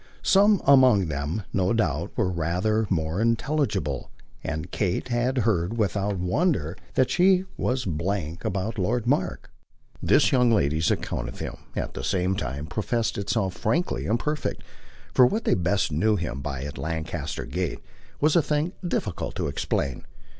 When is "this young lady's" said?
10.01-10.89